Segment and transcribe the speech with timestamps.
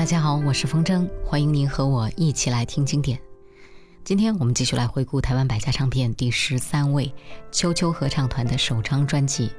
[0.00, 3.20] 大家好，我是风筝，欢迎您和我一起来听经典。
[4.02, 7.12] 今天我们继续来回顾台湾百家唱片第十三位
[7.52, 9.50] 秋秋合唱团的首张专辑。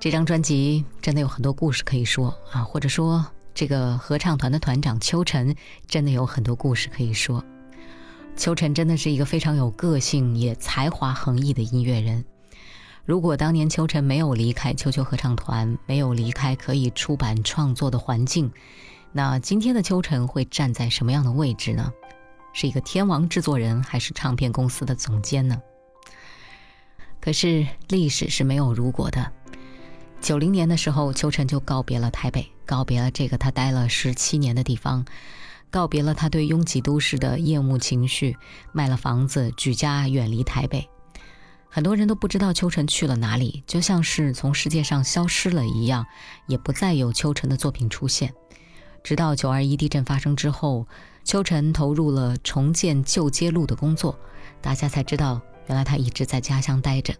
[0.00, 5.54] 这张专辑真的有很多故事可以说啊，或者说这个合唱团的团长秋晨
[5.86, 7.44] 真的有很多故事可以说。
[8.36, 12.24] 秋晨真的是一个非常有个性也才华横溢的音乐人。
[13.04, 18.50] 如果当年秋晨没有离开秋秋合唱团，没有离开可以出版创作的环境，
[19.12, 21.92] 那今天的秋晨会站在什么样的位置呢？
[22.52, 25.60] 是一个天王制作人，还是唱片公司的总监呢？
[27.20, 29.32] 可是历史是没有如果的。
[30.20, 35.04] 九零年的时候，秋晨就告别了台北，告别了这个他待了十七年的地方，
[35.70, 38.36] 告别了他对拥挤都市的厌恶情绪，
[38.72, 40.88] 卖了房子，举家远离台北。
[41.68, 46.06] 很多人都不知道秋晨去了哪里，就像是从世界上消失了一样，
[46.46, 48.34] 也不再有秋晨的作品出现。
[49.02, 50.86] 直到九二一地震发生之后，
[51.24, 54.18] 秋晨投入了重建旧街路的工作，
[54.60, 57.14] 大家才知道原来他一直在家乡待着。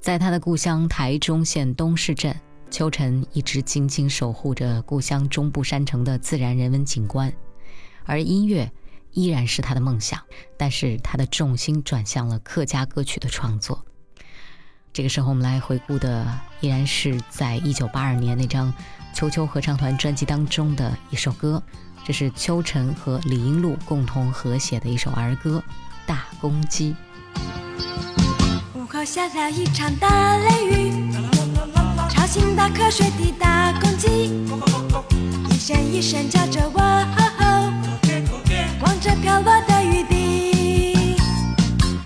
[0.00, 2.34] 在他的故乡台中县东市镇，
[2.70, 7.32] 秋晨一直紧紧守护着故乡中部山城的自然人文景观，
[8.04, 8.70] 而音乐。
[9.16, 10.20] 依然是他的梦想，
[10.56, 13.86] 但是他的重心转向了客家歌曲的创作。
[14.94, 16.24] 这个时候，我们来回顾的
[16.60, 18.72] 依然是在一九八二年那张
[19.12, 21.60] 秋秋合唱团专辑当中的一首歌，
[22.04, 25.60] 这是秋晨和李英禄共同合写的一首儿歌
[26.06, 26.94] 《大公鸡》。
[28.78, 31.12] 午后下了一场大雷雨，
[32.08, 34.46] 吵醒打瞌睡的大公鸡，
[35.50, 36.80] 一声一声叫着我。
[38.80, 41.16] 望着飘落的雨滴，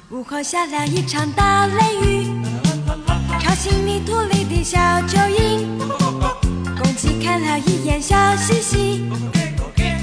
[0.09, 2.31] 午后下了一场大雷雨，
[3.59, 5.67] 吵醒泥土里的小蚯蚓。
[6.81, 9.11] 公鸡看了一眼，笑嘻嘻，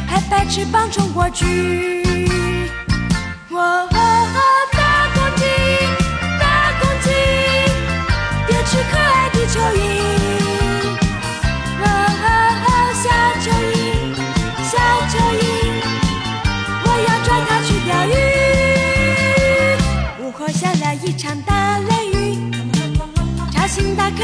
[0.05, 2.03] 拍拍翅膀冲过去。
[3.51, 3.87] 哦，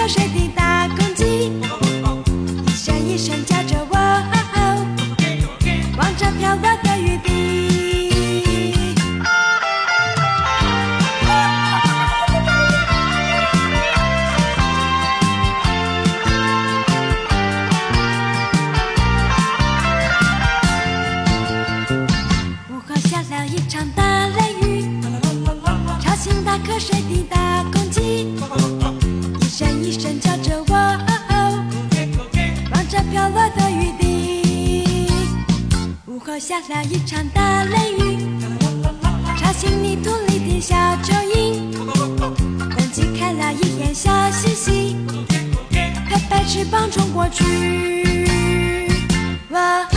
[0.08, 0.41] proyecto.
[30.12, 30.76] 声叫着我，
[32.74, 35.08] 望着飘落的雨滴。
[36.06, 38.18] 午后下了一场大雷雨，
[39.40, 41.72] 吵醒泥土里的小蚯蚓。
[42.76, 44.98] 公鸡看了一眼，笑嘻嘻，
[46.10, 48.28] 拍拍翅膀冲过去。
[49.52, 49.88] 哇！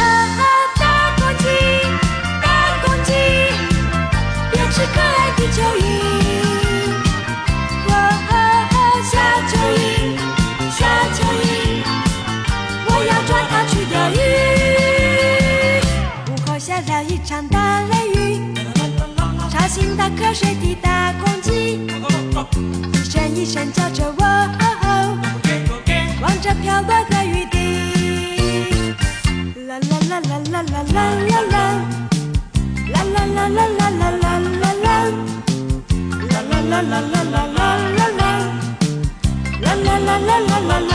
[20.11, 21.81] 瞌睡的大公鸡，
[22.93, 24.23] 一声一声叫着我，
[26.21, 27.55] 望着飘落的雨滴。
[29.67, 31.57] 啦啦啦啦啦啦啦啦啦，
[32.93, 34.87] 啦啦啦啦啦啦啦啦啦，
[36.31, 37.67] 啦啦啦啦啦啦啦
[37.97, 38.23] 啦啦，
[39.63, 40.94] 啦啦啦啦啦啦啦。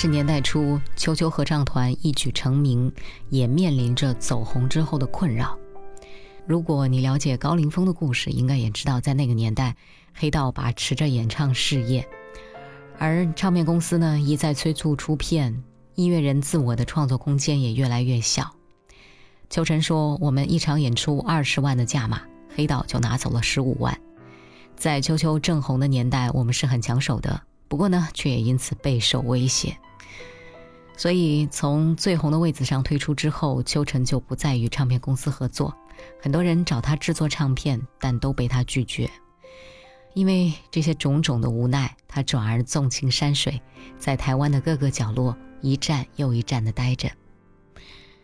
[0.00, 2.92] 十年代初，秋秋合唱团一举成名，
[3.30, 5.58] 也面临着走红之后的困扰。
[6.46, 9.74] 如果你了解高凌风的故事，应该也知道，在那个年代，
[10.14, 12.08] 黑道把持着演唱事业，
[12.96, 15.64] 而唱片公司呢一再催促出片，
[15.96, 18.54] 音乐人自我的创作空间也越来越小。
[19.50, 22.22] 秋晨说：“我们一场演出二十万的价码，
[22.54, 24.00] 黑道就拿走了十五万。
[24.76, 29.76] 在秋秋正红的年代，我们是很抢手的。”不过呢，却也因此备受威胁。
[30.98, 35.72] 所以从最红的位子上退出之后，秋晨就不再与唱片公司合作。
[36.20, 39.08] 很多人找他制作唱片，但都被他拒绝。
[40.14, 43.62] 因为这些种种的无奈，他转而纵情山水，
[43.96, 47.08] 在台湾的各个角落一站又一站的待着。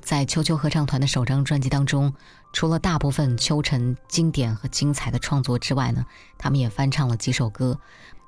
[0.00, 2.12] 在秋秋合唱团的首张专辑当中，
[2.52, 6.04] 除了大部分秋晨经典和精彩的创作之外呢，
[6.36, 7.78] 他们也翻唱了几首歌，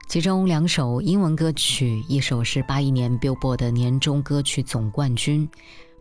[0.08, 5.49] 其中两首英文歌曲，一首是八一年 Billboard 的年终歌曲总冠军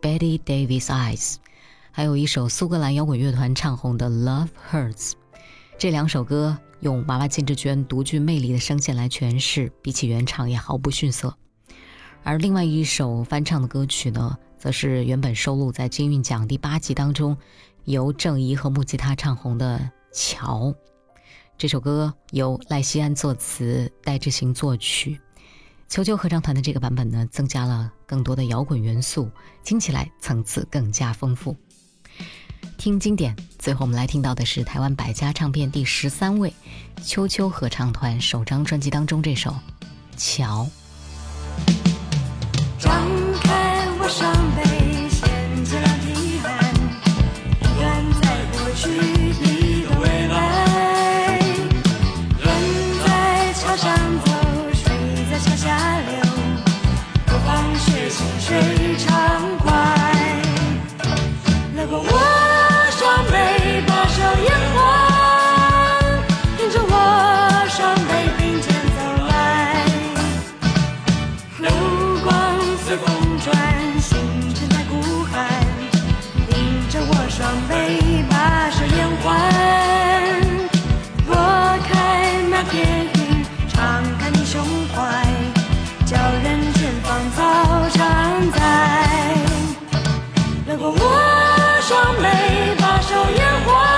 [0.00, 1.34] Betty Davis Eyes》，
[1.90, 5.10] 还有一首苏格兰摇滚乐团唱红的《Love Hurts》。
[5.76, 11.36] 这两首歌用娃娃金志娟独具魅力的声线来诠释，比起原唱也毫不逊色。
[12.22, 17.36] 而另外一首翻唱的歌曲呢，则是原本收录在金韵奖第八集当中。
[17.84, 19.78] 由郑怡和木吉他唱红的
[20.12, 20.66] 《桥》，
[21.58, 25.18] 这首歌由赖希安作词，戴志行作曲。
[25.88, 29.30] 秋秋合唱团的这个版本呢，增加了更多的摇滚元素，
[29.64, 31.56] 听起来层次更加丰富。
[32.76, 36.52] 听经典，最后我们来听到的是台湾百家唱片第十三位
[37.02, 39.50] 秋秋合唱团首张专辑当中这首
[40.18, 40.68] 《桥》。
[91.86, 93.95] 双眉把手拈花。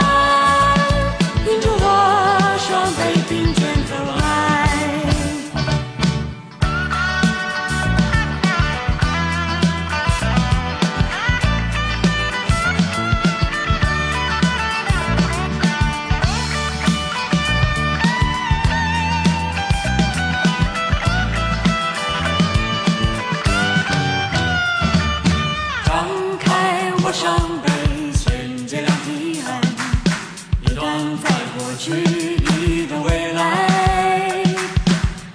[31.79, 34.43] 去你的未来，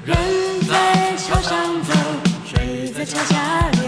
[0.04, 0.18] 人
[0.68, 1.94] 在桥上走，
[2.46, 3.82] 水在桥下流，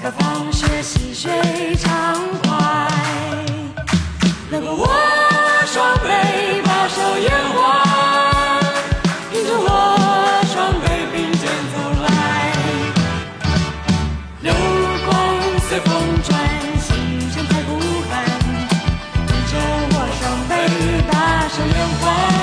[0.00, 2.86] 开放学溪水畅快，
[4.48, 4.88] 能够握
[5.66, 7.59] 双臂，把手愿。
[21.52, 22.39] 像烟花。